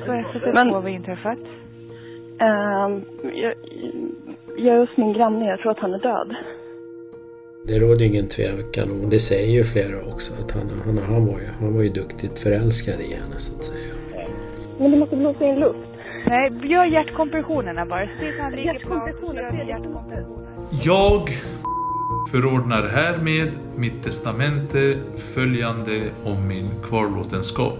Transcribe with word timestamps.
SOS 0.00 0.42
112, 0.42 0.54
Men- 0.54 0.72
vad 0.72 0.88
inträffat? 0.88 1.38
Ehm, 2.40 3.02
jag, 3.42 3.54
jag 4.56 4.76
är 4.76 4.80
hos 4.80 4.96
min 4.96 5.12
granne, 5.12 5.46
jag 5.46 5.58
tror 5.58 5.72
att 5.72 5.78
han 5.78 5.94
är 5.94 5.98
död. 5.98 6.34
Det 7.66 7.78
råder 7.78 8.04
ingen 8.04 8.28
tvekan 8.28 8.90
om, 8.90 9.04
och 9.04 9.10
det 9.10 9.18
säger 9.18 9.52
ju 9.58 9.64
flera 9.64 9.98
också, 10.12 10.32
att 10.40 10.50
han, 10.52 10.68
han, 10.84 10.98
han, 10.98 11.26
var 11.26 11.38
ju, 11.40 11.48
han 11.60 11.74
var 11.74 11.82
ju 11.82 11.88
duktigt 11.88 12.38
förälskad 12.38 13.00
i 13.00 13.14
henne 13.14 13.36
så 13.38 13.56
att 13.56 13.64
säga. 13.64 13.94
Men 14.78 14.90
det 14.90 14.96
måste 14.96 15.16
blåsa 15.16 15.44
in 15.44 15.60
luft. 15.60 15.78
Nej, 16.26 16.50
gör 16.72 16.84
hjärtkompressionerna 16.84 17.86
bara. 17.86 18.04
Hjärtkompressioner. 18.64 20.26
Jag 20.84 21.22
förordnar 22.30 22.88
härmed 22.88 23.50
mitt 23.76 24.02
testamente 24.04 24.98
följande 25.34 26.00
om 26.24 26.48
min 26.48 26.68
kvarlåtenskap. 26.82 27.78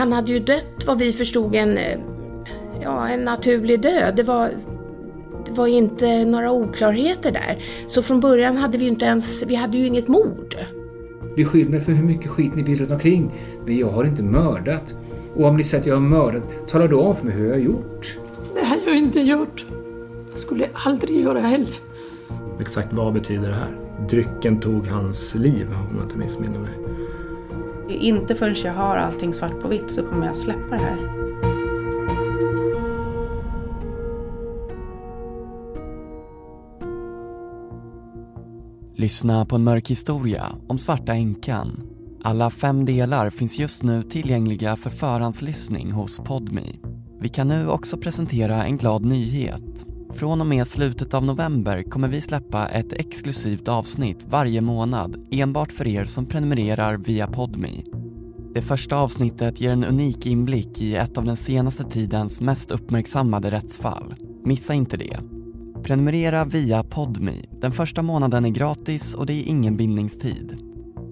Han 0.00 0.12
hade 0.12 0.32
ju 0.32 0.38
dött 0.38 0.86
vad 0.86 0.98
vi 0.98 1.12
förstod 1.12 1.54
en, 1.54 1.78
eh, 1.78 1.98
ja, 2.82 3.08
en 3.08 3.24
naturlig 3.24 3.80
död. 3.80 4.16
Det 4.16 4.22
var, 4.22 4.50
det 5.46 5.52
var 5.52 5.66
inte 5.66 6.24
några 6.24 6.52
oklarheter 6.52 7.32
där. 7.32 7.58
Så 7.86 8.02
från 8.02 8.20
början 8.20 8.56
hade 8.56 8.78
vi 8.78 8.84
ju 8.84 8.90
inte 8.90 9.04
ens, 9.04 9.42
vi 9.42 9.54
hade 9.54 9.78
ju 9.78 9.86
inget 9.86 10.08
mord. 10.08 10.56
Beskyll 11.36 11.68
mig 11.68 11.80
för 11.80 11.92
hur 11.92 12.04
mycket 12.04 12.30
skit 12.30 12.54
ni 12.54 12.62
vill 12.62 12.78
runt 12.78 12.90
omkring, 12.90 13.32
men 13.66 13.76
jag 13.76 13.90
har 13.90 14.04
inte 14.04 14.22
mördat. 14.22 14.94
Och 15.34 15.44
om 15.44 15.56
ni 15.56 15.64
säger 15.64 15.80
att 15.80 15.86
jag 15.86 15.94
har 15.94 16.00
mördat, 16.00 16.68
tala 16.68 16.86
då 16.86 17.00
om 17.00 17.16
för 17.16 17.26
mig 17.26 17.34
hur 17.34 17.44
jag 17.44 17.54
har 17.54 17.60
gjort. 17.60 18.18
Det 18.54 18.64
har 18.64 18.78
jag 18.86 18.96
inte 18.96 19.20
gjort. 19.20 19.66
Skulle 20.36 20.68
aldrig 20.72 21.20
göra 21.20 21.40
heller. 21.40 21.74
Exakt 22.60 22.88
vad 22.92 23.12
betyder 23.12 23.48
det 23.48 23.54
här? 23.54 23.76
Drycken 24.08 24.60
tog 24.60 24.86
hans 24.86 25.34
liv, 25.34 25.68
om 25.90 25.96
jag 25.96 26.04
inte 26.04 26.18
missminner 26.18 26.58
mig. 26.58 26.72
Inte 27.90 28.34
förrän 28.34 28.54
jag 28.64 28.74
har 28.74 28.96
allting 28.96 29.32
svart 29.32 29.60
på 29.60 29.68
vitt 29.68 29.90
så 29.90 30.02
kommer 30.02 30.26
jag 30.26 30.36
släppa 30.36 30.70
det 30.70 30.78
här. 30.78 31.30
Lyssna 38.94 39.46
på 39.46 39.56
en 39.56 39.64
mörk 39.64 39.90
historia 39.90 40.46
om 40.68 40.78
Svarta 40.78 41.12
änkan. 41.12 41.82
Alla 42.22 42.50
fem 42.50 42.84
delar 42.84 43.30
finns 43.30 43.58
just 43.58 43.82
nu 43.82 44.02
tillgängliga 44.02 44.76
för 44.76 44.90
förhandslyssning 44.90 45.90
hos 45.90 46.18
Podmi. 46.18 46.80
Vi 47.20 47.28
kan 47.28 47.48
nu 47.48 47.68
också 47.68 47.96
presentera 47.96 48.64
en 48.64 48.76
glad 48.76 49.04
nyhet. 49.04 49.86
Från 50.12 50.40
och 50.40 50.46
med 50.46 50.66
slutet 50.66 51.14
av 51.14 51.24
november 51.24 51.82
kommer 51.82 52.08
vi 52.08 52.20
släppa 52.20 52.68
ett 52.68 52.92
exklusivt 52.92 53.68
avsnitt 53.68 54.26
varje 54.28 54.60
månad 54.60 55.28
enbart 55.30 55.72
för 55.72 55.86
er 55.86 56.04
som 56.04 56.26
prenumererar 56.26 56.96
via 56.96 57.26
Podmi. 57.26 57.84
Det 58.54 58.62
första 58.62 58.96
avsnittet 58.96 59.60
ger 59.60 59.70
en 59.70 59.84
unik 59.84 60.26
inblick 60.26 60.80
i 60.80 60.96
ett 60.96 61.18
av 61.18 61.24
den 61.24 61.36
senaste 61.36 61.84
tidens 61.84 62.40
mest 62.40 62.70
uppmärksammade 62.70 63.50
rättsfall. 63.50 64.14
Missa 64.44 64.74
inte 64.74 64.96
det. 64.96 65.20
Prenumerera 65.82 66.44
via 66.44 66.84
Podmi. 66.84 67.48
Den 67.60 67.72
första 67.72 68.02
månaden 68.02 68.44
är 68.44 68.50
gratis 68.50 69.14
och 69.14 69.26
det 69.26 69.32
är 69.32 69.48
ingen 69.48 69.76
bindningstid. 69.76 70.56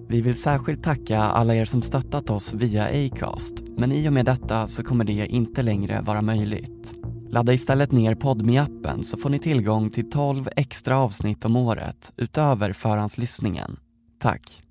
Vi 0.09 0.21
vill 0.21 0.35
särskilt 0.35 0.83
tacka 0.83 1.19
alla 1.19 1.55
er 1.55 1.65
som 1.65 1.81
stöttat 1.81 2.29
oss 2.29 2.53
via 2.53 3.05
Acast, 3.05 3.53
men 3.77 3.91
i 3.91 4.09
och 4.09 4.13
med 4.13 4.25
detta 4.25 4.67
så 4.67 4.83
kommer 4.83 5.03
det 5.05 5.27
inte 5.27 5.61
längre 5.61 6.01
vara 6.01 6.21
möjligt. 6.21 6.98
Ladda 7.31 7.53
istället 7.53 7.91
ner 7.91 8.15
podmi 8.15 8.57
appen 8.57 9.03
så 9.03 9.17
får 9.17 9.29
ni 9.29 9.39
tillgång 9.39 9.89
till 9.89 10.09
12 10.09 10.49
extra 10.55 10.97
avsnitt 10.97 11.45
om 11.45 11.55
året 11.55 12.13
utöver 12.17 12.73
förhandslyssningen. 12.73 13.77
Tack! 14.19 14.61